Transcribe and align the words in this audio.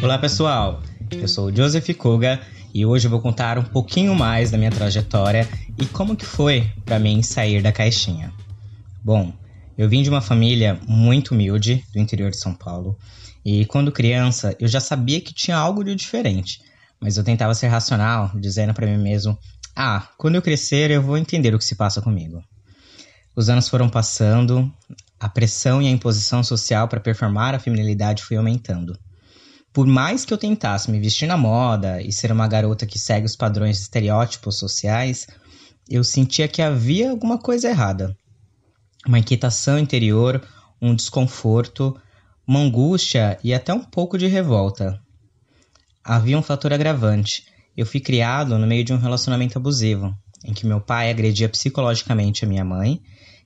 Olá 0.00 0.16
pessoal, 0.16 0.80
eu 1.10 1.26
sou 1.26 1.46
o 1.48 1.54
Joseph 1.54 1.88
Koga 1.96 2.40
e 2.72 2.86
hoje 2.86 3.08
eu 3.08 3.10
vou 3.10 3.20
contar 3.20 3.58
um 3.58 3.64
pouquinho 3.64 4.14
mais 4.14 4.48
da 4.48 4.56
minha 4.56 4.70
trajetória 4.70 5.48
e 5.76 5.86
como 5.86 6.16
que 6.16 6.24
foi 6.24 6.70
para 6.84 7.00
mim 7.00 7.20
sair 7.20 7.60
da 7.60 7.72
caixinha. 7.72 8.32
Bom, 9.02 9.32
eu 9.76 9.88
vim 9.88 10.00
de 10.02 10.08
uma 10.08 10.20
família 10.20 10.80
muito 10.86 11.32
humilde 11.32 11.84
do 11.92 11.98
interior 11.98 12.30
de 12.30 12.36
São 12.36 12.54
Paulo 12.54 12.96
e 13.44 13.64
quando 13.64 13.90
criança 13.90 14.56
eu 14.60 14.68
já 14.68 14.78
sabia 14.78 15.20
que 15.20 15.34
tinha 15.34 15.56
algo 15.56 15.82
de 15.82 15.96
diferente, 15.96 16.60
mas 17.00 17.16
eu 17.16 17.24
tentava 17.24 17.52
ser 17.52 17.66
racional, 17.66 18.30
dizendo 18.36 18.72
para 18.72 18.86
mim 18.86 19.02
mesmo: 19.02 19.36
"Ah, 19.74 20.08
quando 20.16 20.36
eu 20.36 20.42
crescer 20.42 20.92
eu 20.92 21.02
vou 21.02 21.18
entender 21.18 21.52
o 21.56 21.58
que 21.58 21.64
se 21.64 21.74
passa 21.74 22.00
comigo". 22.00 22.40
Os 23.34 23.48
anos 23.48 23.68
foram 23.68 23.88
passando, 23.88 24.72
a 25.18 25.28
pressão 25.28 25.82
e 25.82 25.88
a 25.88 25.90
imposição 25.90 26.44
social 26.44 26.86
para 26.86 27.00
performar 27.00 27.52
a 27.52 27.58
feminilidade 27.58 28.22
foi 28.22 28.36
aumentando. 28.36 28.96
Por 29.78 29.86
mais 29.86 30.24
que 30.24 30.34
eu 30.34 30.38
tentasse 30.38 30.90
me 30.90 30.98
vestir 30.98 31.28
na 31.28 31.36
moda 31.36 32.02
e 32.02 32.12
ser 32.12 32.32
uma 32.32 32.48
garota 32.48 32.84
que 32.84 32.98
segue 32.98 33.26
os 33.26 33.36
padrões 33.36 33.80
estereótipos 33.80 34.58
sociais, 34.58 35.28
eu 35.88 36.02
sentia 36.02 36.48
que 36.48 36.60
havia 36.60 37.12
alguma 37.12 37.38
coisa 37.38 37.68
errada. 37.68 38.12
Uma 39.06 39.20
inquietação 39.20 39.78
interior, 39.78 40.42
um 40.82 40.96
desconforto, 40.96 41.96
uma 42.44 42.58
angústia 42.58 43.38
e 43.44 43.54
até 43.54 43.72
um 43.72 43.84
pouco 43.84 44.18
de 44.18 44.26
revolta. 44.26 45.00
Havia 46.02 46.36
um 46.36 46.42
fator 46.42 46.72
agravante. 46.72 47.44
Eu 47.76 47.86
fui 47.86 48.00
criado 48.00 48.58
no 48.58 48.66
meio 48.66 48.82
de 48.82 48.92
um 48.92 48.98
relacionamento 48.98 49.58
abusivo, 49.58 50.12
em 50.44 50.52
que 50.52 50.66
meu 50.66 50.80
pai 50.80 51.08
agredia 51.08 51.48
psicologicamente 51.48 52.44
a 52.44 52.48
minha 52.48 52.64
mãe 52.64 53.00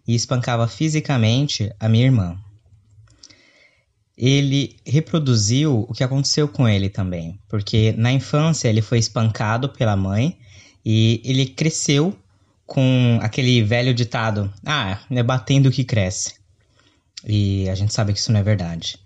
e 0.08 0.14
espancava 0.14 0.66
fisicamente 0.66 1.70
a 1.78 1.90
minha 1.90 2.06
irmã. 2.06 2.38
Ele 4.16 4.76
reproduziu 4.86 5.86
o 5.88 5.92
que 5.92 6.04
aconteceu 6.04 6.46
com 6.46 6.68
ele 6.68 6.88
também, 6.88 7.38
porque 7.48 7.92
na 7.96 8.12
infância 8.12 8.68
ele 8.68 8.82
foi 8.82 8.98
espancado 8.98 9.68
pela 9.68 9.96
mãe 9.96 10.38
e 10.84 11.20
ele 11.24 11.46
cresceu 11.46 12.16
com 12.66 13.18
aquele 13.22 13.62
velho 13.62 13.94
ditado: 13.94 14.52
ah, 14.64 15.00
é 15.10 15.22
batendo 15.22 15.70
que 15.70 15.84
cresce. 15.84 16.34
E 17.24 17.68
a 17.68 17.74
gente 17.74 17.94
sabe 17.94 18.12
que 18.12 18.18
isso 18.18 18.32
não 18.32 18.40
é 18.40 18.42
verdade. 18.42 18.98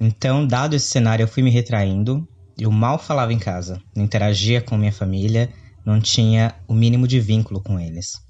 Então, 0.00 0.46
dado 0.46 0.76
esse 0.76 0.86
cenário, 0.86 1.24
eu 1.24 1.28
fui 1.28 1.42
me 1.42 1.50
retraindo. 1.50 2.26
Eu 2.56 2.70
mal 2.70 2.98
falava 2.98 3.32
em 3.32 3.38
casa, 3.38 3.80
não 3.94 4.04
interagia 4.04 4.60
com 4.60 4.76
minha 4.76 4.92
família, 4.92 5.48
não 5.84 6.00
tinha 6.00 6.54
o 6.66 6.74
mínimo 6.74 7.06
de 7.06 7.20
vínculo 7.20 7.60
com 7.60 7.78
eles. 7.78 8.20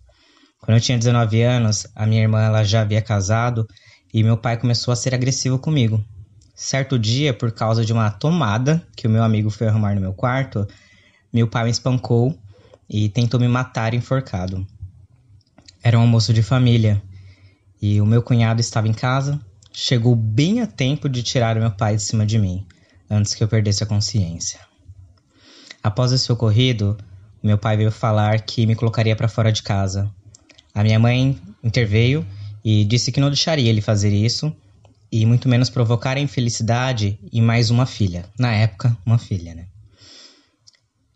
Quando 0.61 0.77
eu 0.77 0.81
tinha 0.83 0.99
19 0.99 1.43
anos, 1.43 1.87
a 1.95 2.07
minha 2.07 2.23
irmã 2.23 2.43
ela 2.43 2.63
já 2.63 2.83
havia 2.83 3.01
casado 3.01 3.67
e 4.13 4.23
meu 4.23 4.37
pai 4.37 4.57
começou 4.57 4.93
a 4.93 4.97
ser 4.97 5.15
agressivo 5.15 5.59
comigo. 5.59 6.03
Certo 6.55 6.99
dia, 6.99 7.33
por 7.33 7.53
causa 7.53 7.85
de 7.85 7.93
uma 7.93 8.11
tomada 8.11 8.85
que 8.97 9.07
o 9.07 9.11
meu 9.11 9.23
amigo 9.23 9.51
foi 9.51 9.69
arrumar 9.69 9.95
no 9.95 10.01
meu 10.01 10.13
quarto, 10.13 10.67
meu 11.33 11.47
pai 11.47 11.65
me 11.65 11.71
espancou 11.71 12.37
e 12.89 13.09
tentou 13.09 13.39
me 13.39 13.47
matar 13.47 13.95
enforcado. 13.95 14.67
Era 15.83 15.99
um 15.99 16.03
almoço 16.03 16.33
de 16.33 16.43
família 16.43 17.01
e 17.81 18.01
o 18.01 18.07
meu 18.07 18.23
cunhado 18.23 18.61
estava 18.61 18.89
em 18.89 18.93
casa, 18.93 19.41
chegou 19.73 20.17
bem 20.17 20.61
a 20.61 20.67
tempo 20.67 21.09
de 21.09 21.23
tirar 21.23 21.57
o 21.57 21.61
meu 21.61 21.71
pai 21.71 21.97
de 21.97 22.03
cima 22.03 22.27
de 22.27 22.39
mim, 22.39 22.67
antes 23.09 23.35
que 23.35 23.45
eu 23.45 23.49
perdesse 23.49 23.85
a 23.85 23.87
consciência. 23.87 24.59
Após 25.83 26.11
esse 26.11 26.33
ocorrido, 26.33 26.97
meu 27.43 27.57
pai 27.57 27.77
veio 27.77 27.93
falar 27.93 28.41
que 28.41 28.67
me 28.67 28.75
colocaria 28.75 29.15
para 29.15 29.29
fora 29.29 29.53
de 29.53 29.63
casa 29.63 30.13
a 30.79 30.85
minha 30.85 30.99
mãe 31.01 31.37
interveio 31.61 32.25
e 32.65 32.85
disse 32.85 33.13
que 33.13 33.21
não 33.21 33.29
deixaria 33.29 33.69
ele 33.69 33.81
fazer 33.81 34.13
isso 34.13 34.55
e 35.11 35.25
muito 35.25 35.49
menos 35.49 35.71
provocar 35.71 36.17
a 36.17 36.21
infelicidade 36.21 37.19
em 37.33 37.41
mais 37.41 37.71
uma 37.71 37.87
filha. 37.87 38.27
Na 38.39 38.53
época, 38.53 38.97
uma 39.05 39.19
filha, 39.19 39.55
né? 39.55 39.67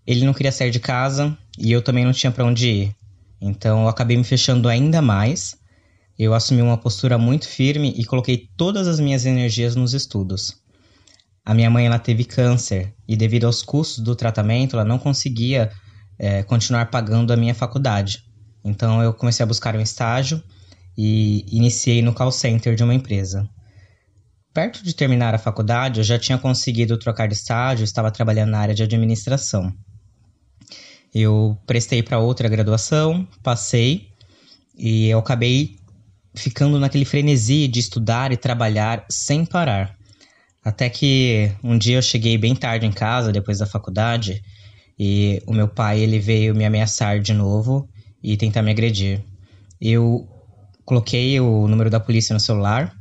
Ele 0.06 0.24
não 0.24 0.34
queria 0.34 0.50
sair 0.50 0.70
de 0.70 0.80
casa 0.80 1.36
e 1.58 1.70
eu 1.70 1.82
também 1.82 2.04
não 2.04 2.12
tinha 2.12 2.32
para 2.32 2.44
onde 2.44 2.68
ir. 2.68 2.96
Então 3.40 3.82
eu 3.82 3.88
acabei 3.88 4.16
me 4.16 4.24
fechando 4.24 4.68
ainda 4.68 5.00
mais. 5.00 5.56
Eu 6.18 6.34
assumi 6.34 6.62
uma 6.62 6.76
postura 6.76 7.18
muito 7.18 7.48
firme 7.48 7.94
e 7.96 8.04
coloquei 8.04 8.48
todas 8.56 8.88
as 8.88 8.98
minhas 8.98 9.26
energias 9.26 9.74
nos 9.74 9.94
estudos. 9.94 10.56
A 11.44 11.54
minha 11.54 11.70
mãe 11.70 11.86
ela 11.86 11.98
teve 11.98 12.24
câncer 12.24 12.94
e 13.06 13.16
devido 13.16 13.44
aos 13.44 13.62
custos 13.62 13.98
do 14.02 14.14
tratamento 14.14 14.76
ela 14.76 14.84
não 14.84 14.98
conseguia 14.98 15.70
é, 16.18 16.42
continuar 16.42 16.86
pagando 16.86 17.32
a 17.32 17.36
minha 17.36 17.54
faculdade. 17.54 18.24
Então 18.64 19.02
eu 19.02 19.12
comecei 19.12 19.42
a 19.42 19.46
buscar 19.46 19.74
um 19.74 19.80
estágio 19.80 20.42
e 20.96 21.44
iniciei 21.50 22.02
no 22.02 22.12
call 22.12 22.32
center 22.32 22.74
de 22.74 22.82
uma 22.82 22.94
empresa. 22.94 23.48
Perto 24.52 24.84
de 24.84 24.94
terminar 24.94 25.34
a 25.34 25.38
faculdade, 25.38 26.00
eu 26.00 26.04
já 26.04 26.18
tinha 26.18 26.36
conseguido 26.36 26.98
trocar 26.98 27.26
de 27.26 27.34
estágio, 27.34 27.84
estava 27.84 28.10
trabalhando 28.10 28.50
na 28.50 28.58
área 28.58 28.74
de 28.74 28.82
administração. 28.82 29.72
Eu 31.14 31.58
prestei 31.66 32.02
para 32.02 32.18
outra 32.18 32.48
graduação, 32.48 33.26
passei 33.42 34.08
e 34.76 35.08
eu 35.08 35.18
acabei 35.18 35.76
ficando 36.34 36.78
naquele 36.78 37.04
frenesi 37.04 37.68
de 37.68 37.80
estudar 37.80 38.32
e 38.32 38.36
trabalhar 38.36 39.04
sem 39.08 39.44
parar. 39.44 39.96
Até 40.64 40.88
que 40.88 41.50
um 41.62 41.76
dia 41.76 41.96
eu 41.96 42.02
cheguei 42.02 42.38
bem 42.38 42.54
tarde 42.54 42.86
em 42.86 42.92
casa, 42.92 43.32
depois 43.32 43.58
da 43.58 43.66
faculdade, 43.66 44.42
e 44.98 45.42
o 45.46 45.52
meu 45.52 45.66
pai 45.66 46.00
ele 46.00 46.18
veio 46.18 46.54
me 46.54 46.64
ameaçar 46.64 47.20
de 47.20 47.34
novo 47.34 47.88
e 48.22 48.36
tentar 48.36 48.62
me 48.62 48.70
agredir. 48.70 49.22
Eu 49.80 50.28
coloquei 50.84 51.38
o 51.40 51.66
número 51.68 51.90
da 51.90 52.00
polícia 52.00 52.34
no 52.34 52.40
celular 52.40 52.94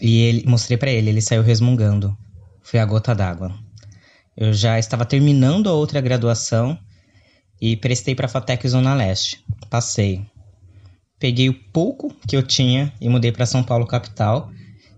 e 0.00 0.20
ele, 0.20 0.44
mostrei 0.46 0.76
para 0.76 0.90
ele, 0.90 1.10
ele 1.10 1.20
saiu 1.20 1.42
resmungando. 1.42 2.16
Foi 2.62 2.80
a 2.80 2.84
gota 2.84 3.14
d'água. 3.14 3.54
Eu 4.36 4.52
já 4.52 4.78
estava 4.78 5.04
terminando 5.04 5.68
a 5.68 5.72
outra 5.72 6.00
graduação 6.00 6.78
e 7.60 7.76
prestei 7.76 8.14
para 8.14 8.26
a 8.26 8.28
Fatec 8.28 8.68
Zona 8.68 8.94
Leste. 8.94 9.42
Passei. 9.70 10.24
Peguei 11.18 11.48
o 11.48 11.54
pouco 11.72 12.14
que 12.28 12.36
eu 12.36 12.42
tinha 12.42 12.92
e 13.00 13.08
mudei 13.08 13.32
para 13.32 13.46
São 13.46 13.62
Paulo 13.62 13.86
capital, 13.86 14.50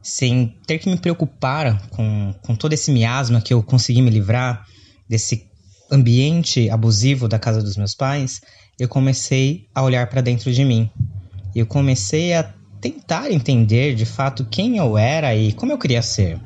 sem 0.03 0.57
ter 0.67 0.79
que 0.79 0.91
me 0.91 0.97
preocupar 0.97 1.89
com, 1.91 2.35
com 2.43 2.57
todo 2.57 2.73
esse 2.73 2.91
miasma 2.91 3.41
que 3.41 3.55
eu 3.55 3.63
consegui 3.63 4.03
me 4.03 4.11
livrar 4.11 4.67
desse 5.09 5.47
ambiente 5.91 6.69
abusivo 6.69 7.29
da 7.29 7.39
casa 7.39 7.63
dos 7.63 7.77
meus 7.77 7.95
pais 7.95 8.41
eu 8.79 8.89
comecei 8.89 9.67
a 9.75 9.83
olhar 9.83 10.09
para 10.09 10.21
dentro 10.21 10.53
de 10.53 10.65
mim. 10.65 10.89
Eu 11.55 11.67
comecei 11.67 12.35
a 12.35 12.43
tentar 12.81 13.31
entender 13.31 13.95
de 13.95 14.05
fato 14.05 14.45
quem 14.45 14.77
eu 14.77 14.97
era 14.97 15.35
e 15.35 15.53
como 15.53 15.73
eu 15.73 15.79
queria 15.79 16.03
ser. 16.03 16.39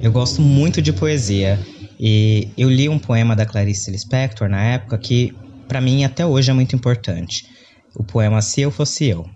Eu 0.00 0.12
gosto 0.12 0.40
muito 0.40 0.82
de 0.82 0.92
poesia 0.92 1.58
e 1.98 2.48
eu 2.56 2.70
li 2.70 2.88
um 2.88 2.98
poema 2.98 3.34
da 3.34 3.46
Clarice 3.46 3.90
Lispector 3.90 4.48
na 4.48 4.62
época 4.62 4.98
que 4.98 5.34
para 5.66 5.80
mim 5.80 6.04
até 6.04 6.24
hoje 6.24 6.50
é 6.50 6.54
muito 6.54 6.76
importante. 6.76 7.46
O 7.94 8.04
poema 8.04 8.42
Se 8.42 8.60
eu 8.60 8.70
fosse 8.70 9.06
eu. 9.06 9.28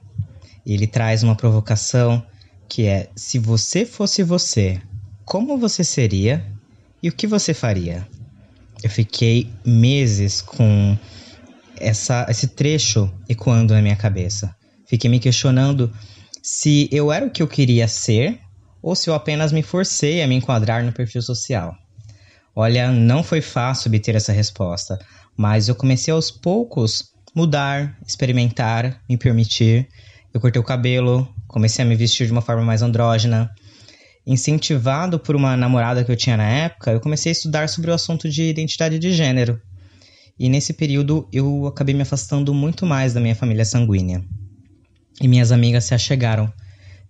Ele 0.67 0.87
traz 0.87 1.23
uma 1.23 1.35
provocação 1.35 2.23
que 2.69 2.85
é: 2.85 3.09
se 3.17 3.39
você 3.39 3.87
fosse 3.87 4.23
você, 4.23 4.81
como 5.25 5.57
você 5.57 5.83
seria 5.83 6.45
e 7.03 7.09
o 7.09 7.13
que 7.13 7.27
você 7.27 7.55
faria? 7.55 8.07
Eu 8.83 8.91
fiquei 8.91 9.51
meses 9.65 10.41
com 10.43 10.97
essa, 11.81 12.27
esse 12.29 12.49
trecho 12.49 13.13
ecoando 13.29 13.75
na 13.75 13.83
minha 13.83 13.97
cabeça. 13.97 14.55
Fiquei 14.87 15.11
me 15.11 15.19
questionando 15.19 15.93
se 16.43 16.89
eu 16.93 17.13
era 17.13 17.27
o 17.27 17.31
que 17.31 17.43
eu 17.43 17.49
queria 17.49 17.87
ser 17.87 18.41
ou 18.83 18.95
se 18.95 19.11
eu 19.11 19.15
apenas 19.15 19.53
me 19.53 19.63
forcei 19.63 20.23
a 20.23 20.27
me 20.27 20.35
enquadrar 20.35 20.83
no 20.83 20.93
perfil 20.93 21.21
social. 21.23 21.75
Olha, 22.55 22.91
não 22.91 23.23
foi 23.23 23.41
fácil 23.41 23.89
obter 23.89 24.15
essa 24.15 24.33
resposta, 24.33 24.99
mas 25.37 25.69
eu 25.69 25.75
comecei 25.75 26.13
aos 26.13 26.31
poucos 26.31 27.13
mudar, 27.35 27.97
experimentar, 28.07 29.01
me 29.09 29.17
permitir. 29.17 29.89
Eu 30.33 30.41
cortei 30.41 30.61
o 30.61 30.65
cabelo, 30.65 31.29
comecei 31.47 31.85
a 31.85 31.89
me 31.89 31.95
vestir 31.95 32.27
de 32.27 32.33
uma 32.33 32.41
forma 32.41 32.63
mais 32.63 32.83
andrógena, 32.83 33.51
incentivado 34.27 35.19
por 35.19 35.35
uma 35.35 35.57
namorada 35.57 36.05
que 36.05 36.11
eu 36.13 36.17
tinha 36.17 36.37
na 36.37 36.49
época, 36.49 36.93
eu 36.93 37.01
comecei 37.01 37.31
a 37.31 37.33
estudar 37.33 37.69
sobre 37.69 37.91
o 37.91 37.95
assunto 37.95 38.29
de 38.29 38.43
identidade 38.43 38.99
de 38.99 39.13
gênero. 39.13 39.61
E 40.39 40.49
nesse 40.49 40.73
período 40.73 41.29
eu 41.33 41.67
acabei 41.67 41.95
me 41.95 42.03
afastando 42.03 42.55
muito 42.55 42.87
mais 42.87 43.13
da 43.13 43.21
minha 43.21 43.35
família 43.35 43.65
sanguínea. 43.65 44.25
E 45.21 45.27
minhas 45.27 45.51
amigas 45.51 45.85
se 45.85 45.95
achegaram. 45.95 46.53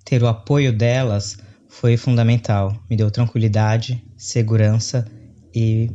Ter 0.04 0.22
o 0.22 0.26
apoio 0.26 0.72
delas 0.72 1.36
foi 1.68 1.96
fundamental. 1.96 2.74
Me 2.88 2.96
deu 2.96 3.10
tranquilidade, 3.10 4.02
segurança 4.16 5.06
e 5.54 5.90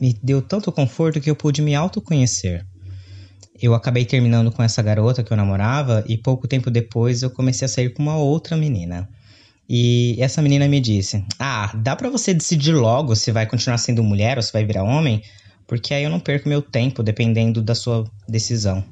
me 0.00 0.16
deu 0.22 0.40
tanto 0.40 0.72
conforto 0.72 1.20
que 1.20 1.30
eu 1.30 1.36
pude 1.36 1.60
me 1.60 1.74
autoconhecer. 1.74 2.64
Eu 3.60 3.74
acabei 3.74 4.06
terminando 4.06 4.50
com 4.50 4.62
essa 4.62 4.80
garota 4.80 5.22
que 5.22 5.30
eu 5.30 5.36
namorava 5.36 6.02
e 6.08 6.16
pouco 6.16 6.48
tempo 6.48 6.70
depois 6.70 7.22
eu 7.22 7.30
comecei 7.30 7.66
a 7.66 7.68
sair 7.68 7.90
com 7.90 8.02
uma 8.02 8.16
outra 8.16 8.56
menina. 8.56 9.06
E 9.68 10.16
essa 10.18 10.40
menina 10.40 10.66
me 10.66 10.80
disse: 10.80 11.22
Ah, 11.38 11.70
dá 11.76 11.94
para 11.94 12.08
você 12.08 12.32
decidir 12.32 12.72
logo 12.72 13.14
se 13.14 13.30
vai 13.30 13.46
continuar 13.46 13.76
sendo 13.76 14.02
mulher 14.02 14.38
ou 14.38 14.42
se 14.42 14.52
vai 14.52 14.64
virar 14.64 14.82
homem? 14.82 15.22
Porque 15.70 15.94
aí 15.94 16.02
eu 16.02 16.10
não 16.10 16.18
perco 16.18 16.48
meu 16.48 16.60
tempo 16.60 17.00
dependendo 17.00 17.62
da 17.62 17.76
sua 17.76 18.04
decisão. 18.28 18.84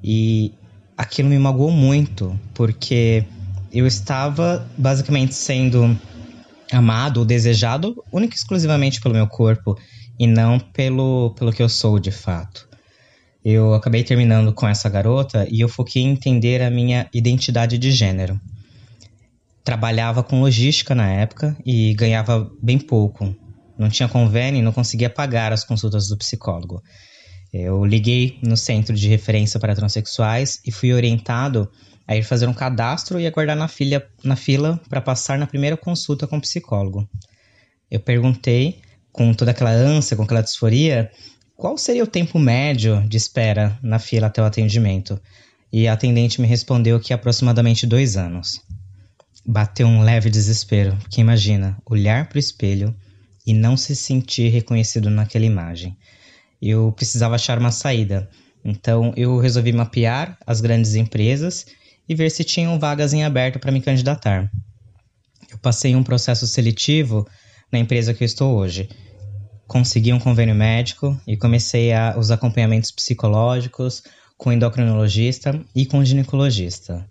E 0.00 0.54
aquilo 0.96 1.28
me 1.28 1.36
magoou 1.36 1.72
muito, 1.72 2.38
porque 2.54 3.24
eu 3.72 3.88
estava 3.88 4.64
basicamente 4.78 5.34
sendo 5.34 5.98
amado 6.70 7.16
ou 7.16 7.26
desejado 7.26 8.04
única 8.12 8.36
e 8.36 8.38
exclusivamente 8.38 9.00
pelo 9.00 9.16
meu 9.16 9.26
corpo 9.26 9.76
e 10.16 10.28
não 10.28 10.60
pelo, 10.60 11.34
pelo 11.36 11.52
que 11.52 11.60
eu 11.60 11.68
sou 11.68 11.98
de 11.98 12.12
fato. 12.12 12.68
Eu 13.44 13.74
acabei 13.74 14.04
terminando 14.04 14.52
com 14.52 14.68
essa 14.68 14.88
garota 14.88 15.44
e 15.50 15.60
eu 15.60 15.68
foquei 15.68 16.02
em 16.02 16.10
entender 16.10 16.62
a 16.62 16.70
minha 16.70 17.08
identidade 17.12 17.76
de 17.76 17.90
gênero. 17.90 18.40
Trabalhava 19.64 20.22
com 20.22 20.40
logística 20.40 20.94
na 20.94 21.10
época 21.10 21.56
e 21.66 21.92
ganhava 21.94 22.48
bem 22.62 22.78
pouco. 22.78 23.34
Não 23.80 23.88
tinha 23.88 24.06
convênio 24.06 24.58
e 24.58 24.62
não 24.62 24.72
conseguia 24.72 25.08
pagar 25.08 25.54
as 25.54 25.64
consultas 25.64 26.06
do 26.06 26.18
psicólogo. 26.18 26.82
Eu 27.50 27.82
liguei 27.82 28.38
no 28.42 28.54
centro 28.54 28.94
de 28.94 29.08
referência 29.08 29.58
para 29.58 29.74
transexuais 29.74 30.60
e 30.66 30.70
fui 30.70 30.92
orientado 30.92 31.66
a 32.06 32.14
ir 32.14 32.22
fazer 32.22 32.46
um 32.46 32.52
cadastro 32.52 33.18
e 33.18 33.26
aguardar 33.26 33.56
na, 33.56 33.68
filha, 33.68 34.06
na 34.22 34.36
fila 34.36 34.78
para 34.90 35.00
passar 35.00 35.38
na 35.38 35.46
primeira 35.46 35.78
consulta 35.78 36.26
com 36.26 36.36
o 36.36 36.40
psicólogo. 36.42 37.08
Eu 37.90 38.00
perguntei, 38.00 38.82
com 39.10 39.32
toda 39.32 39.52
aquela 39.52 39.70
ânsia, 39.70 40.14
com 40.14 40.24
aquela 40.24 40.42
disforia, 40.42 41.10
qual 41.56 41.78
seria 41.78 42.04
o 42.04 42.06
tempo 42.06 42.38
médio 42.38 43.02
de 43.08 43.16
espera 43.16 43.78
na 43.82 43.98
fila 43.98 44.26
até 44.26 44.42
o 44.42 44.44
atendimento. 44.44 45.18
E 45.72 45.88
a 45.88 45.94
atendente 45.94 46.38
me 46.38 46.46
respondeu 46.46 47.00
que 47.00 47.14
aproximadamente 47.14 47.86
dois 47.86 48.18
anos. 48.18 48.60
Bateu 49.46 49.86
um 49.86 50.02
leve 50.02 50.28
desespero, 50.28 50.94
porque 50.98 51.22
imagina, 51.22 51.78
olhar 51.86 52.28
para 52.28 52.36
o 52.36 52.40
espelho 52.40 52.94
e 53.50 53.54
não 53.54 53.76
se 53.76 53.96
sentir 53.96 54.48
reconhecido 54.48 55.10
naquela 55.10 55.44
imagem 55.44 55.96
eu 56.60 56.92
precisava 56.92 57.36
achar 57.36 57.58
uma 57.58 57.70
saída. 57.70 58.28
Então 58.64 59.12
eu 59.16 59.38
resolvi 59.38 59.72
mapear 59.72 60.36
as 60.46 60.60
grandes 60.60 60.94
empresas 60.94 61.66
e 62.08 62.14
ver 62.14 62.30
se 62.30 62.44
tinham 62.44 62.78
vagas 62.78 63.12
em 63.12 63.24
aberto 63.24 63.58
para 63.58 63.72
me 63.72 63.80
candidatar. 63.80 64.50
Eu 65.50 65.58
passei 65.58 65.96
um 65.96 66.02
processo 66.02 66.46
seletivo 66.46 67.26
na 67.72 67.78
empresa 67.78 68.12
que 68.12 68.22
eu 68.22 68.26
estou 68.26 68.56
hoje. 68.56 68.88
Consegui 69.66 70.12
um 70.12 70.18
convênio 70.18 70.54
médico 70.54 71.18
e 71.26 71.36
comecei 71.36 71.92
a, 71.92 72.16
os 72.18 72.30
acompanhamentos 72.30 72.90
psicológicos 72.90 74.02
com 74.36 74.52
endocrinologista 74.52 75.60
e 75.74 75.86
com 75.86 76.04
ginecologista. 76.04 77.08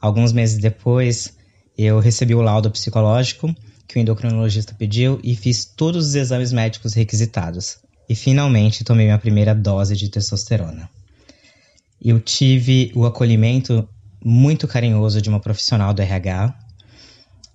Alguns 0.00 0.32
meses 0.32 0.58
depois, 0.58 1.36
eu 1.76 1.98
recebi 1.98 2.34
o 2.34 2.42
laudo 2.42 2.70
psicológico 2.70 3.54
que 3.86 3.98
o 3.98 4.00
endocrinologista 4.00 4.74
pediu 4.74 5.20
e 5.22 5.34
fiz 5.34 5.64
todos 5.64 6.08
os 6.08 6.14
exames 6.14 6.52
médicos 6.52 6.94
requisitados 6.94 7.78
e 8.08 8.14
finalmente 8.14 8.84
tomei 8.84 9.06
minha 9.06 9.18
primeira 9.18 9.54
dose 9.54 9.96
de 9.96 10.08
testosterona. 10.08 10.88
Eu 12.00 12.20
tive 12.20 12.92
o 12.94 13.04
acolhimento 13.04 13.88
muito 14.24 14.68
carinhoso 14.68 15.20
de 15.20 15.28
uma 15.28 15.40
profissional 15.40 15.94
do 15.94 16.02
RH 16.02 16.54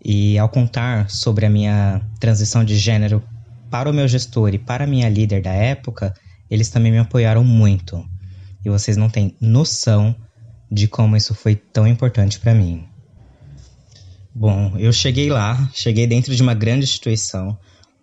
e 0.04 0.38
ao 0.38 0.50
contar 0.50 1.10
sobre 1.10 1.46
a 1.46 1.50
minha 1.50 2.02
transição 2.20 2.64
de 2.64 2.78
gênero 2.78 3.24
para 3.70 3.90
o 3.90 3.94
meu 3.94 4.08
gestor 4.08 4.54
e 4.54 4.60
para 4.60 4.84
a 4.84 4.88
minha 4.88 5.08
líder 5.08 5.42
da 5.42 5.52
época, 5.52 6.14
eles 6.50 6.70
também 6.70 6.92
me 6.92 6.98
apoiaram 6.98 7.44
muito. 7.44 8.04
E 8.66 8.70
vocês 8.70 8.98
não 8.98 9.10
têm 9.10 9.36
noção 9.40 10.16
de 10.70 10.88
como 10.88 11.16
isso 11.16 11.34
foi 11.34 11.56
tão 11.56 11.88
importante 11.88 12.40
para 12.40 12.54
mim. 12.54 12.91
Bom, 14.34 14.78
eu 14.78 14.94
cheguei 14.94 15.30
lá, 15.30 15.70
cheguei 15.74 16.08
dentro 16.08 16.34
de 16.36 16.42
uma 16.42 16.54
grande 16.54 16.86
instituição, 16.86 17.58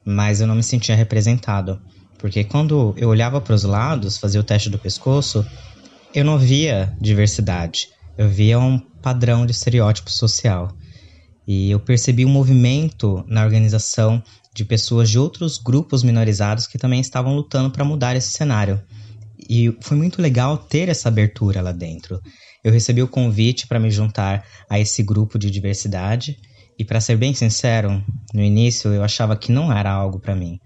mas 0.05 0.41
eu 0.41 0.47
não 0.47 0.55
me 0.55 0.63
sentia 0.63 0.95
representado. 0.95 1.81
Porque 2.19 2.45
quando 2.45 2.95
eu 2.97 3.09
olhava 3.09 3.41
para 3.41 3.55
os 3.55 3.63
lados, 3.63 4.19
fazia 4.19 4.41
o 4.41 4.45
teste 4.45 4.69
do 4.69 4.79
pescoço, 4.79 5.47
eu 6.15 6.25
não 6.25 6.39
via 6.39 6.95
diversidade. 7.01 7.89
Eu 8.17 8.29
via 8.29 8.59
um 8.59 8.79
padrão 8.79 9.47
de 9.47 9.53
estereótipo 9.53 10.11
social. 10.11 10.77
E 11.47 11.71
eu 11.71 11.81
percebi 11.81 12.27
um 12.27 12.31
movimento 12.31 13.25
na 13.27 13.45
organização 13.45 14.23
de 14.55 14.65
pessoas 14.65 15.09
de 15.09 15.19
outros 15.19 15.57
grupos 15.57 16.03
minorizados 16.03 16.67
que 16.67 16.77
também 16.77 17.01
estavam 17.01 17.35
lutando 17.35 17.71
para 17.71 17.85
mudar 17.85 18.17
esse 18.17 18.33
cenário. 18.33 18.83
E 19.49 19.75
foi 19.81 19.97
muito 19.97 20.21
legal 20.21 20.59
ter 20.59 20.89
essa 20.89 21.09
abertura 21.09 21.63
lá 21.63 21.73
dentro. 21.73 22.21
Eu 22.69 22.73
recebi 22.73 23.03
o 23.03 23.09
convite 23.09 23.67
para 23.67 23.81
me 23.81 23.91
juntar 23.91 24.44
a 24.69 24.79
esse 24.79 25.03
grupo 25.03 25.38
de 25.38 25.50
diversidade 25.50 26.38
e 26.79 26.85
para 26.85 27.00
ser 27.00 27.17
bem 27.17 27.32
sincero, 27.32 28.05
no 28.35 28.43
início 28.43 28.93
eu 28.93 29.03
achava 29.03 29.37
que 29.37 29.50
não 29.50 29.73
era 29.73 29.91
algo 29.91 30.19
para 30.20 30.35
mim 30.35 30.61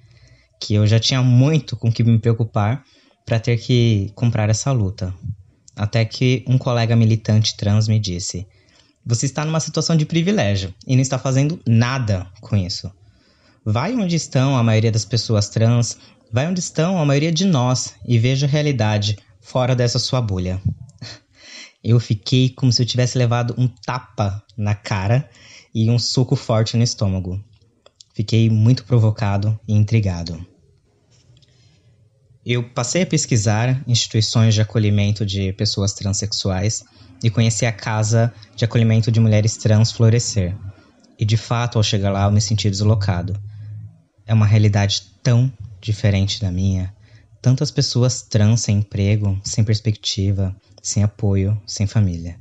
que 0.63 0.75
eu 0.75 0.87
já 0.87 0.99
tinha 1.01 1.23
muito 1.23 1.77
com 1.77 1.93
que 1.93 2.05
me 2.05 2.19
preocupar 2.19 2.85
para 3.27 3.41
ter 3.41 3.57
que 3.57 4.13
comprar 4.15 4.49
essa 4.49 4.71
luta. 4.71 5.13
Até 5.75 6.05
que 6.05 6.45
um 6.47 6.57
colega 6.57 6.95
militante 6.95 7.57
trans 7.57 7.89
me 7.89 7.99
disse: 7.99 8.47
Você 9.05 9.27
está 9.27 9.45
numa 9.45 9.59
situação 9.59 9.97
de 9.97 10.07
privilégio 10.07 10.73
e 10.87 10.95
não 10.95 11.03
está 11.03 11.19
fazendo 11.19 11.61
nada 11.67 12.29
com 12.41 12.57
isso. 12.57 12.91
Vai 13.65 13.95
onde 13.95 14.17
estão 14.17 14.57
a 14.57 14.63
maioria 14.63 14.93
das 14.93 15.05
pessoas 15.05 15.49
trans, 15.49 15.99
vai 16.33 16.47
onde 16.47 16.61
estão 16.61 17.01
a 17.01 17.05
maioria 17.05 17.33
de 17.33 17.45
nós 17.45 17.95
e 18.07 18.19
veja 18.19 18.47
a 18.47 18.49
realidade 18.49 19.19
fora 19.41 19.75
dessa 19.75 19.99
sua 19.99 20.21
bolha. 20.21 20.61
Eu 21.83 21.99
fiquei 21.99 22.49
como 22.51 22.73
se 22.73 22.83
eu 22.83 22.87
tivesse 22.87 23.19
levado 23.19 23.55
um 23.59 23.67
tapa 23.67 24.43
na 24.57 24.75
cara 24.75 25.29
e 25.75 25.91
um 25.91 25.99
soco 25.99 26.37
forte 26.37 26.77
no 26.77 26.83
estômago. 26.83 27.43
Fiquei 28.15 28.49
muito 28.51 28.85
provocado 28.85 29.59
e 29.67 29.75
intrigado. 29.75 30.47
Eu 32.45 32.69
passei 32.71 33.03
a 33.03 33.07
pesquisar 33.07 33.83
instituições 33.87 34.55
de 34.55 34.61
acolhimento 34.61 35.25
de 35.25 35.53
pessoas 35.53 35.93
transexuais 35.93 36.85
e 37.23 37.31
conheci 37.31 37.65
a 37.65 37.73
Casa 37.73 38.35
de 38.57 38.65
Acolhimento 38.65 39.13
de 39.13 39.21
Mulheres 39.21 39.57
Trans 39.57 39.93
Florescer. 39.93 40.57
E 41.19 41.25
de 41.25 41.37
fato, 41.37 41.79
ao 41.79 41.85
chegar 41.85 42.11
lá, 42.11 42.25
eu 42.25 42.33
me 42.33 42.41
senti 42.41 42.69
deslocado. 42.69 43.41
É 44.27 44.35
uma 44.35 44.47
realidade 44.47 45.03
tão 45.23 45.53
diferente 45.81 46.41
da 46.41 46.51
minha. 46.51 46.93
Tantas 47.43 47.71
pessoas 47.71 48.23
trans 48.23 48.63
sem 48.63 48.79
emprego, 48.79 49.39
sem 49.45 49.63
perspectiva, 49.63 50.57
sem 50.83 51.03
apoio, 51.03 51.61
sem 51.67 51.87
família. 51.87 52.39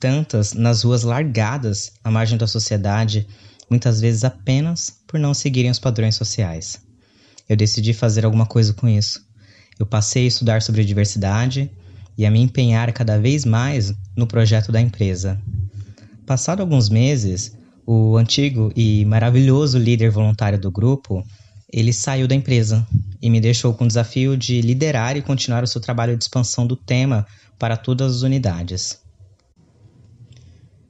Tantas 0.00 0.54
nas 0.54 0.82
ruas 0.82 1.02
largadas 1.02 1.92
à 2.02 2.10
margem 2.10 2.38
da 2.38 2.46
sociedade, 2.46 3.26
muitas 3.68 4.00
vezes 4.00 4.24
apenas 4.24 4.96
por 5.06 5.20
não 5.20 5.34
seguirem 5.34 5.70
os 5.70 5.78
padrões 5.78 6.14
sociais 6.14 6.80
eu 7.52 7.56
decidi 7.56 7.92
fazer 7.92 8.24
alguma 8.24 8.46
coisa 8.46 8.72
com 8.72 8.88
isso. 8.88 9.20
Eu 9.78 9.86
passei 9.86 10.24
a 10.24 10.28
estudar 10.28 10.62
sobre 10.62 10.84
diversidade 10.84 11.70
e 12.16 12.24
a 12.24 12.30
me 12.30 12.40
empenhar 12.40 12.92
cada 12.92 13.18
vez 13.18 13.44
mais 13.44 13.92
no 14.16 14.26
projeto 14.26 14.70
da 14.70 14.80
empresa. 14.80 15.40
Passado 16.26 16.60
alguns 16.60 16.88
meses, 16.88 17.56
o 17.86 18.16
antigo 18.16 18.72
e 18.76 19.04
maravilhoso 19.04 19.78
líder 19.78 20.10
voluntário 20.10 20.58
do 20.58 20.70
grupo, 20.70 21.22
ele 21.70 21.92
saiu 21.92 22.28
da 22.28 22.34
empresa 22.34 22.86
e 23.22 23.30
me 23.30 23.40
deixou 23.40 23.72
com 23.72 23.84
o 23.84 23.86
desafio 23.86 24.36
de 24.36 24.60
liderar 24.60 25.16
e 25.16 25.22
continuar 25.22 25.62
o 25.62 25.66
seu 25.66 25.80
trabalho 25.80 26.16
de 26.16 26.24
expansão 26.24 26.66
do 26.66 26.74
tema 26.74 27.24
para 27.56 27.76
todas 27.76 28.16
as 28.16 28.22
unidades. 28.22 29.00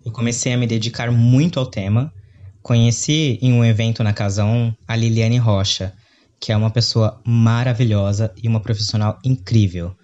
Eu 0.03 0.11
comecei 0.11 0.55
a 0.55 0.57
me 0.57 0.67
dedicar 0.67 1.13
muito 1.13 1.61
ao 1.61 1.67
tema. 1.67 2.11
Conheci 2.63 3.39
em 3.43 3.53
um 3.53 3.63
evento 3.63 4.03
na 4.03 4.15
Casa 4.15 4.45
1 4.45 4.75
a 4.89 4.97
Liliane 4.97 5.37
Rocha, 5.37 5.93
que 6.41 6.51
é 6.51 6.57
uma 6.57 6.71
pessoa 6.71 7.21
maravilhosa 7.25 8.33
e 8.43 8.49
uma 8.49 8.61
profissional 8.61 9.19
incrível. 9.23 9.95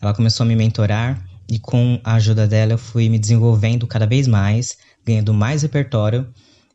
Ela 0.00 0.14
começou 0.14 0.44
a 0.44 0.46
me 0.46 0.54
mentorar 0.54 1.26
e 1.48 1.58
com 1.58 1.98
a 2.04 2.14
ajuda 2.14 2.46
dela 2.46 2.72
eu 2.72 2.78
fui 2.78 3.08
me 3.08 3.18
desenvolvendo 3.18 3.86
cada 3.86 4.06
vez 4.06 4.28
mais, 4.28 4.76
ganhando 5.04 5.32
mais 5.32 5.62
repertório 5.62 6.28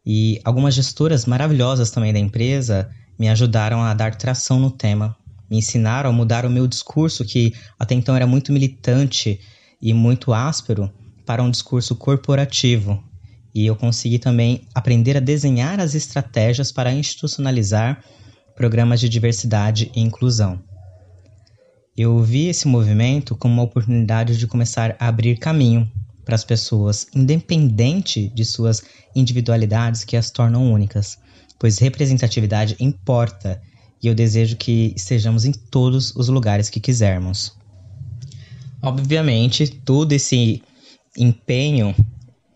e 0.05 0.41
algumas 0.43 0.73
gestoras 0.73 1.25
maravilhosas 1.25 1.91
também 1.91 2.11
da 2.11 2.19
empresa 2.19 2.89
me 3.17 3.29
ajudaram 3.29 3.81
a 3.81 3.93
dar 3.93 4.15
tração 4.15 4.59
no 4.59 4.71
tema, 4.71 5.15
me 5.49 5.57
ensinaram 5.57 6.09
a 6.09 6.13
mudar 6.13 6.45
o 6.45 6.49
meu 6.49 6.67
discurso 6.67 7.23
que 7.23 7.53
até 7.79 7.95
então 7.95 8.15
era 8.15 8.27
muito 8.27 8.51
militante 8.51 9.39
e 9.81 9.93
muito 9.93 10.33
áspero 10.33 10.91
para 11.25 11.43
um 11.43 11.51
discurso 11.51 11.95
corporativo. 11.95 13.03
E 13.53 13.65
eu 13.65 13.75
consegui 13.75 14.19
também 14.19 14.67
aprender 14.73 15.15
a 15.15 15.21
desenhar 15.21 15.79
as 15.79 15.95
estratégias 15.95 16.71
para 16.71 16.91
institucionalizar 16.91 18.03
programas 18.55 18.99
de 18.99 19.07
diversidade 19.07 19.91
e 19.95 20.01
inclusão. 20.01 20.59
Eu 21.95 22.21
vi 22.21 22.47
esse 22.47 22.67
movimento 22.67 23.35
como 23.35 23.53
uma 23.53 23.63
oportunidade 23.63 24.37
de 24.37 24.47
começar 24.47 24.95
a 24.99 25.07
abrir 25.07 25.37
caminho 25.37 25.89
para 26.25 26.35
as 26.35 26.43
pessoas, 26.43 27.07
independente 27.15 28.27
de 28.29 28.43
suas 28.43 28.83
individualidades 29.15 30.03
que 30.03 30.17
as 30.17 30.29
tornam 30.29 30.73
únicas, 30.73 31.17
pois 31.59 31.79
representatividade 31.79 32.75
importa 32.79 33.61
e 34.01 34.07
eu 34.07 34.15
desejo 34.15 34.55
que 34.55 34.93
estejamos 34.95 35.45
em 35.45 35.51
todos 35.51 36.15
os 36.15 36.27
lugares 36.27 36.69
que 36.69 36.79
quisermos. 36.79 37.55
Obviamente, 38.81 39.67
todo 39.67 40.11
esse 40.13 40.61
empenho 41.17 41.95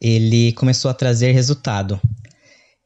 ele 0.01 0.53
começou 0.53 0.91
a 0.91 0.93
trazer 0.93 1.31
resultado. 1.31 1.99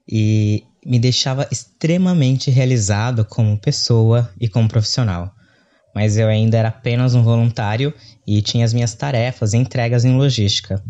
E 0.10 0.64
me 0.86 1.00
deixava 1.00 1.48
extremamente 1.52 2.52
realizado 2.52 3.24
como 3.26 3.58
pessoa 3.58 4.32
e 4.40 4.48
como 4.48 4.68
profissional. 4.68 5.34
Mas 5.96 6.18
eu 6.18 6.28
ainda 6.28 6.58
era 6.58 6.70
apenas 6.70 7.16
um 7.16 7.24
voluntário 7.24 7.94
e 8.26 8.42
tinha 8.42 8.66
as 8.66 8.74
minhas 8.74 8.94
tarefas 8.94 9.54
e 9.54 9.58
entregas 9.58 10.04
em 10.04 10.16
logística. 10.16 10.84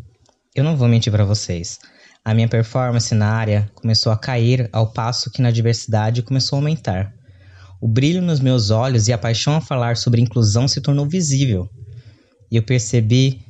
Eu 0.55 0.63
não 0.63 0.77
vou 0.77 0.87
mentir 0.87 1.11
para 1.11 1.25
vocês. 1.25 1.79
A 2.25 2.33
minha 2.33 2.47
performance 2.47 3.13
na 3.13 3.27
área 3.27 3.69
começou 3.75 4.09
a 4.09 4.17
cair 4.17 4.69
ao 4.71 4.93
passo 4.93 5.29
que 5.29 5.41
na 5.41 5.51
diversidade 5.51 6.21
começou 6.21 6.55
a 6.55 6.61
aumentar. 6.61 7.13
O 7.81 7.87
brilho 7.87 8.21
nos 8.21 8.39
meus 8.39 8.69
olhos 8.69 9.09
e 9.09 9.13
a 9.13 9.17
paixão 9.17 9.57
a 9.57 9.61
falar 9.61 9.97
sobre 9.97 10.21
inclusão 10.21 10.65
se 10.65 10.79
tornou 10.79 11.05
visível. 11.05 11.69
E 12.49 12.55
eu 12.55 12.63
percebi, 12.63 13.41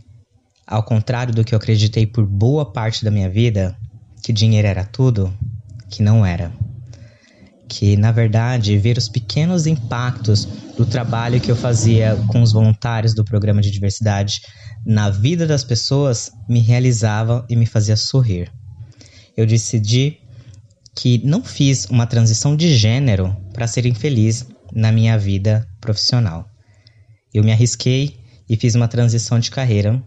ao 0.65 0.81
contrário 0.81 1.31
do 1.31 1.43
que 1.43 1.53
eu 1.53 1.57
acreditei 1.57 2.07
por 2.07 2.25
boa 2.25 2.73
parte 2.73 3.05
da 3.05 3.11
minha 3.11 3.29
vida, 3.29 3.77
que 4.23 4.33
dinheiro 4.33 4.67
era 4.67 4.83
tudo, 4.83 5.31
que 5.87 6.01
não 6.01 6.25
era. 6.25 6.51
Que, 7.69 7.95
na 7.95 8.11
verdade, 8.11 8.75
ver 8.79 8.97
os 8.97 9.07
pequenos 9.07 9.67
impactos 9.67 10.45
do 10.75 10.83
trabalho 10.83 11.39
que 11.39 11.51
eu 11.51 11.55
fazia 11.55 12.15
com 12.27 12.41
os 12.41 12.51
voluntários 12.51 13.13
do 13.13 13.23
programa 13.23 13.61
de 13.61 13.69
diversidade 13.69 14.41
na 14.83 15.11
vida 15.11 15.45
das 15.45 15.63
pessoas 15.63 16.31
me 16.49 16.59
realizava 16.59 17.45
e 17.47 17.55
me 17.55 17.67
fazia 17.67 17.95
sorrir. 17.95 18.51
Eu 19.35 19.45
decidi 19.45 20.19
que 20.95 21.19
não 21.25 21.43
fiz 21.43 21.85
uma 21.85 22.05
transição 22.05 22.55
de 22.55 22.75
gênero 22.75 23.35
para 23.53 23.67
ser 23.67 23.85
infeliz 23.85 24.45
na 24.71 24.91
minha 24.91 25.17
vida 25.17 25.67
profissional. 25.81 26.47
Eu 27.33 27.43
me 27.43 27.51
arrisquei 27.51 28.19
e 28.47 28.55
fiz 28.55 28.75
uma 28.75 28.87
transição 28.87 29.39
de 29.39 29.49
carreira 29.49 30.01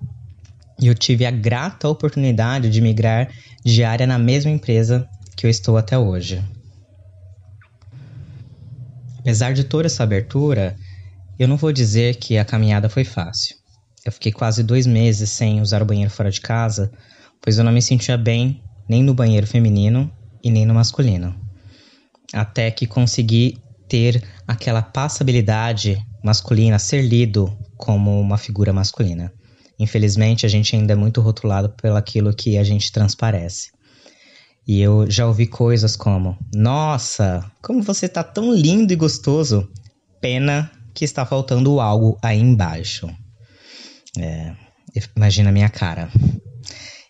e 0.80 0.86
eu 0.86 0.94
tive 0.94 1.24
a 1.24 1.30
grata 1.30 1.88
oportunidade 1.88 2.70
de 2.70 2.80
migrar 2.80 3.28
de 3.64 3.82
área 3.82 4.06
na 4.06 4.18
mesma 4.18 4.50
empresa 4.50 5.08
que 5.36 5.46
eu 5.46 5.50
estou 5.50 5.76
até 5.76 5.98
hoje. 5.98 6.42
Apesar 9.18 9.52
de 9.52 9.64
toda 9.64 9.86
essa 9.86 10.04
abertura, 10.04 10.76
eu 11.38 11.48
não 11.48 11.56
vou 11.56 11.72
dizer 11.72 12.16
que 12.16 12.38
a 12.38 12.44
caminhada 12.44 12.88
foi 12.88 13.04
fácil. 13.04 13.56
Eu 14.04 14.12
fiquei 14.12 14.30
quase 14.30 14.62
dois 14.62 14.86
meses 14.86 15.30
sem 15.30 15.60
usar 15.60 15.82
o 15.82 15.86
banheiro 15.86 16.10
fora 16.10 16.30
de 16.30 16.40
casa, 16.40 16.92
pois 17.42 17.58
eu 17.58 17.64
não 17.64 17.72
me 17.72 17.82
sentia 17.82 18.16
bem 18.16 18.62
nem 18.88 19.02
no 19.02 19.14
banheiro 19.14 19.46
feminino 19.46 20.10
e 20.42 20.50
nem 20.50 20.66
no 20.66 20.74
masculino. 20.74 21.34
Até 22.32 22.70
que 22.70 22.86
consegui 22.86 23.58
ter 23.88 24.22
aquela 24.46 24.82
passabilidade 24.82 25.98
masculina, 26.22 26.78
ser 26.78 27.02
lido 27.02 27.56
como 27.76 28.20
uma 28.20 28.36
figura 28.36 28.72
masculina. 28.72 29.32
Infelizmente, 29.78 30.46
a 30.46 30.48
gente 30.48 30.74
ainda 30.74 30.92
é 30.92 30.96
muito 30.96 31.20
rotulado 31.20 31.70
pelo 31.70 31.96
aquilo 31.96 32.34
que 32.34 32.56
a 32.56 32.64
gente 32.64 32.90
transparece. 32.90 33.70
E 34.66 34.80
eu 34.80 35.08
já 35.08 35.26
ouvi 35.26 35.46
coisas 35.46 35.94
como: 35.94 36.36
Nossa, 36.54 37.44
como 37.62 37.82
você 37.82 38.08
tá 38.08 38.24
tão 38.24 38.52
lindo 38.52 38.92
e 38.92 38.96
gostoso. 38.96 39.68
Pena 40.20 40.70
que 40.92 41.04
está 41.04 41.24
faltando 41.24 41.78
algo 41.78 42.18
aí 42.22 42.40
embaixo. 42.40 43.08
É, 44.18 44.52
imagina 45.14 45.50
a 45.50 45.52
minha 45.52 45.68
cara. 45.68 46.10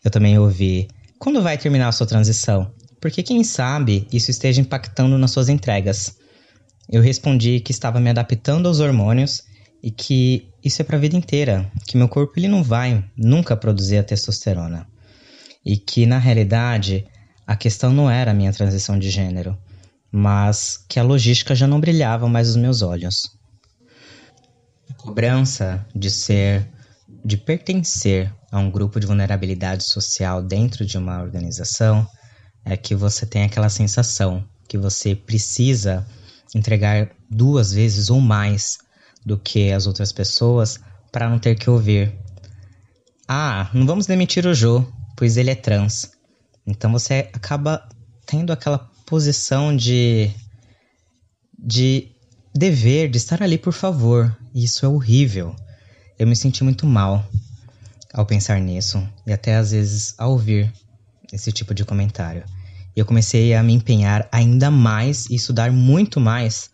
Eu 0.05 0.11
também 0.11 0.39
ouvi: 0.39 0.89
Quando 1.19 1.43
vai 1.43 1.57
terminar 1.57 1.89
a 1.89 1.93
sua 1.93 2.07
transição? 2.07 2.71
Porque 3.01 3.23
quem 3.23 3.43
sabe 3.43 4.07
isso 4.13 4.31
esteja 4.31 4.61
impactando 4.61 5.17
nas 5.19 5.31
suas 5.31 5.49
entregas. 5.49 6.17
Eu 6.89 7.03
respondi 7.03 7.61
que 7.61 7.73
estava 7.73 8.01
me 8.01 8.11
adaptando 8.11 8.67
aos 8.67 8.81
hormônios 8.81 9.43
e 9.83 9.91
que 9.91 10.49
isso 10.65 10.83
é 10.83 10.85
para 10.85 10.97
a 10.97 11.01
vida 11.01 11.17
inteira, 11.17 11.71
que 11.87 11.97
meu 11.97 12.09
corpo 12.09 12.35
ele 12.37 12.49
não 12.49 12.63
vai 12.63 13.05
nunca 13.17 13.57
produzir 13.57 13.99
a 13.99 14.03
testosterona. 14.03 14.87
E 15.65 15.77
que 15.77 16.07
na 16.07 16.19
realidade 16.19 17.07
a 17.47 17.57
questão 17.57 17.93
não 17.93 18.11
era 18.11 18.31
a 18.31 18.35
minha 18.35 18.53
transição 18.53 18.99
de 18.99 19.11
gênero, 19.11 19.57
mas 20.11 20.85
que 20.89 20.99
a 20.99 21.03
logística 21.03 21.55
já 21.55 21.67
não 21.67 21.81
brilhava 21.81 22.29
mais 22.29 22.49
os 22.49 22.57
meus 22.57 22.83
olhos. 22.83 23.37
A 24.91 24.95
cobrança 24.95 25.85
de 25.95 26.11
ser, 26.11 26.69
de 27.25 27.37
pertencer 27.37 28.33
a 28.57 28.59
um 28.59 28.71
grupo 28.71 28.99
de 28.99 29.07
vulnerabilidade 29.07 29.85
social 29.85 30.43
dentro 30.43 30.87
de 30.87 30.97
uma 30.97 31.21
organização 31.21 32.09
é 32.65 32.75
que 32.75 32.95
você 32.95 33.27
tem 33.27 33.45
aquela 33.45 33.69
sensação 33.69 34.43
que 34.67 34.79
você 34.79 35.15
precisa 35.15 36.07
entregar 36.55 37.11
duas 37.31 37.71
vezes 37.71 38.09
ou 38.09 38.19
mais 38.19 38.79
do 39.27 39.37
que 39.37 39.71
as 39.73 39.87
outras 39.87 40.11
pessoas 40.11 40.81
para 41.13 41.29
não 41.29 41.39
ter 41.39 41.55
que 41.55 41.69
ouvir. 41.69 42.15
Ah, 43.29 43.69
não 43.75 43.87
vamos 43.87 44.07
demitir 44.07 44.47
o 44.47 44.55
Jô, 44.55 44.87
pois 45.15 45.37
ele 45.37 45.51
é 45.51 45.55
trans. 45.55 46.11
Então 46.67 46.91
você 46.91 47.29
acaba 47.35 47.87
tendo 48.25 48.55
aquela 48.55 48.79
posição 49.05 49.77
de 49.77 50.31
de 51.59 52.09
dever, 52.55 53.11
de 53.11 53.19
estar 53.19 53.43
ali 53.43 53.59
por 53.59 53.75
favor. 53.75 54.35
Isso 54.55 54.87
é 54.87 54.89
horrível. 54.89 55.55
Eu 56.19 56.27
me 56.27 56.35
senti 56.35 56.65
muito 56.65 56.87
mal 56.87 57.23
ao 58.17 58.25
pensar 58.25 58.59
nisso 58.59 59.07
e 59.27 59.33
até 59.33 59.57
às 59.57 59.73
vezes 59.73 60.15
ao 60.17 60.33
ouvir 60.33 60.73
esse 61.31 61.53
tipo 61.53 61.75
de 61.75 61.85
comentário. 61.85 62.45
E 62.97 62.99
eu 62.99 63.05
comecei 63.05 63.55
a 63.55 63.63
me 63.63 63.75
empenhar 63.75 64.27
ainda 64.33 64.71
mais 64.71 65.27
e 65.27 65.35
estudar 65.35 65.71
muito 65.71 66.19
mais 66.19 66.71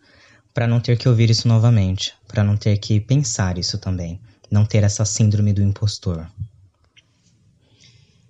para 0.53 0.65
não 0.65 0.79
ter 0.79 0.97
que 0.97 1.09
ouvir 1.09 1.29
isso 1.29 1.45
novamente, 1.47 2.13
para 2.29 2.45
não 2.45 2.55
ter 2.55 2.77
que 2.77 2.97
pensar 3.01 3.57
isso 3.57 3.77
também, 3.77 4.21
não 4.49 4.65
ter 4.65 4.83
essa 4.83 5.03
síndrome 5.03 5.51
do 5.51 5.61
impostor. 5.61 6.25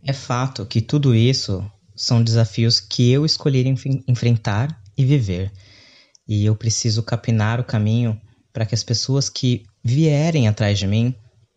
É 0.04 0.12
fato 0.12 0.66
que 0.66 0.82
tudo 0.82 1.14
isso 1.14 1.64
são 1.96 2.24
desafios 2.24 2.80
que 2.80 3.12
eu 3.12 3.26
escolhi 3.26 3.64
enfrentar 4.08 4.82
e 4.98 5.06
viver, 5.06 5.52
e 6.28 6.46
eu 6.46 6.56
preciso 6.56 7.04
capinar 7.04 7.60
o 7.60 7.64
caminho 7.64 8.20
para 8.52 8.66
que 8.66 8.74
as 8.74 8.84
pessoas 8.84 9.30
que 9.30 9.66
vierem 9.84 10.48
atrás 10.48 10.80
de 10.80 10.88
mim 10.88 11.16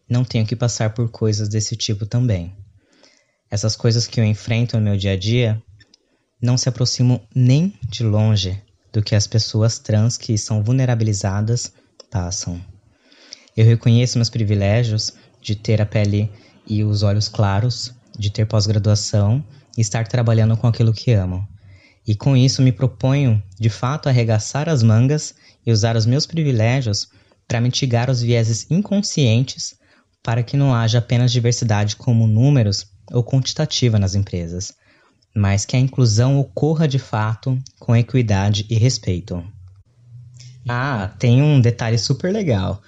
não 0.08 0.24
tenham 0.24 0.46
que 0.46 0.54
passar 0.54 0.94
por 0.94 1.10
coisas 1.10 1.48
desse 1.48 1.76
tipo 1.76 2.06
também. 2.06 2.54
Essas 3.50 3.76
coisas 3.76 4.06
que 4.06 4.20
eu 4.20 4.24
enfrento 4.24 4.76
no 4.76 4.82
meu 4.82 4.96
dia 4.96 5.12
a 5.12 5.16
dia 5.16 5.62
não 6.40 6.56
se 6.56 6.68
aproximam 6.68 7.20
nem 7.34 7.74
de 7.88 8.02
longe 8.02 8.60
do 8.92 9.02
que 9.02 9.14
as 9.14 9.26
pessoas 9.26 9.78
trans 9.78 10.16
que 10.16 10.36
são 10.38 10.62
vulnerabilizadas 10.62 11.72
passam. 12.10 12.60
Eu 13.56 13.64
reconheço 13.64 14.18
meus 14.18 14.30
privilégios 14.30 15.12
de 15.40 15.54
ter 15.54 15.80
a 15.80 15.86
pele 15.86 16.30
e 16.66 16.84
os 16.84 17.02
olhos 17.02 17.28
claros, 17.28 17.92
de 18.18 18.30
ter 18.30 18.46
pós-graduação 18.46 19.44
e 19.76 19.80
estar 19.80 20.06
trabalhando 20.06 20.56
com 20.56 20.66
aquilo 20.66 20.92
que 20.92 21.12
amo. 21.12 21.46
E 22.06 22.14
com 22.14 22.36
isso 22.36 22.62
me 22.62 22.72
proponho, 22.72 23.42
de 23.58 23.68
fato, 23.68 24.08
arregaçar 24.08 24.68
as 24.68 24.82
mangas 24.82 25.34
e 25.64 25.72
usar 25.72 25.96
os 25.96 26.06
meus 26.06 26.26
privilégios 26.26 27.08
para 27.48 27.60
mitigar 27.60 28.10
os 28.10 28.20
vieses 28.20 28.66
inconscientes 28.70 29.76
para 30.26 30.42
que 30.42 30.56
não 30.56 30.74
haja 30.74 30.98
apenas 30.98 31.30
diversidade 31.30 31.94
como 31.94 32.26
números 32.26 32.84
ou 33.12 33.22
quantitativa 33.22 33.96
nas 33.96 34.16
empresas, 34.16 34.72
mas 35.32 35.64
que 35.64 35.76
a 35.76 35.78
inclusão 35.78 36.36
ocorra 36.36 36.88
de 36.88 36.98
fato 36.98 37.56
com 37.78 37.94
equidade 37.94 38.66
e 38.68 38.74
respeito. 38.74 39.40
Ah, 40.68 41.14
tem 41.16 41.40
um 41.40 41.60
detalhe 41.60 41.96
super 41.96 42.32
legal. 42.32 42.82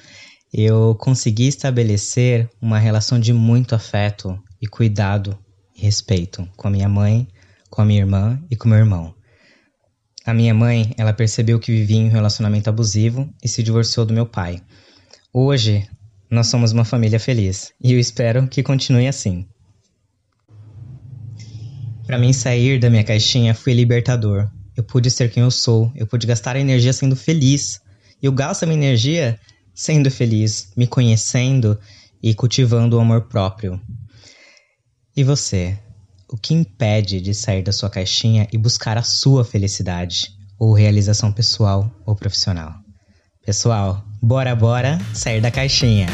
Eu 0.53 0.97
consegui 0.97 1.47
estabelecer 1.47 2.51
uma 2.61 2.77
relação 2.77 3.21
de 3.21 3.33
muito 3.33 3.73
afeto 3.73 4.37
e 4.61 4.67
cuidado 4.67 5.39
e 5.77 5.83
respeito 5.83 6.45
com 6.57 6.67
a 6.67 6.71
minha 6.73 6.89
mãe, 6.89 7.29
com 7.71 7.81
a 7.81 7.85
minha 7.85 8.01
irmã 8.01 8.43
e 8.51 8.57
com 8.57 8.69
meu 8.69 8.79
irmão. 8.79 9.15
A 10.27 10.35
minha 10.35 10.53
mãe, 10.53 10.93
ela 10.99 11.13
percebeu 11.13 11.61
que 11.61 11.71
vivia 11.71 11.99
em 11.99 12.09
um 12.09 12.13
relacionamento 12.13 12.69
abusivo 12.69 13.33
e 13.41 13.47
se 13.47 13.63
divorciou 13.63 14.05
do 14.05 14.13
meu 14.13 14.27
pai. 14.27 14.61
Hoje, 15.33 15.89
nós 16.31 16.49
somos 16.49 16.73
uma 16.73 16.85
família 16.85 17.19
feliz 17.19 17.73
e 17.83 17.93
eu 17.93 17.99
espero 17.99 18.47
que 18.49 18.63
continue 18.63 19.07
assim. 19.07 19.47
Para 22.09 22.19
mim, 22.19 22.33
sair 22.33 22.81
da 22.81 22.89
minha 22.89 23.05
caixinha 23.05 23.55
foi 23.55 23.75
libertador. 23.75 24.51
Eu 24.75 24.83
pude 24.83 25.11
ser 25.11 25.31
quem 25.31 25.43
eu 25.43 25.51
sou, 25.51 25.93
eu 25.95 26.07
pude 26.07 26.27
gastar 26.27 26.57
a 26.57 26.61
energia 26.61 26.93
sendo 26.93 27.15
feliz. 27.15 27.83
E 28.23 28.25
eu 28.25 28.33
gasto 28.33 28.63
a 28.63 28.67
minha 28.67 28.79
energia 28.79 29.39
sendo 29.75 30.11
feliz, 30.11 30.73
me 30.75 30.87
conhecendo 30.87 31.79
e 32.23 32.35
cultivando 32.35 32.97
o 32.97 33.01
amor 33.01 33.29
próprio. 33.29 33.79
E 35.15 35.23
você? 35.23 35.79
O 36.31 36.37
que 36.37 36.55
impede 36.55 37.21
de 37.21 37.35
sair 37.35 37.63
da 37.63 37.73
sua 37.73 37.91
caixinha 37.91 38.49
e 38.51 38.57
buscar 38.57 38.97
a 38.97 39.03
sua 39.03 39.45
felicidade, 39.45 40.29
ou 40.59 40.73
realização 40.73 41.31
pessoal 41.31 41.95
ou 42.07 42.17
profissional? 42.17 42.75
Pessoal, 43.45 44.03
bora 44.21 44.55
bora 44.55 44.99
sair 45.15 45.41
da 45.41 45.51
caixinha! 45.51 46.07